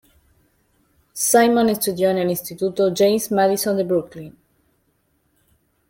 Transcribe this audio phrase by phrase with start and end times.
[1.13, 4.35] Simon estudió en el Instituto James Madison de Brooklyn.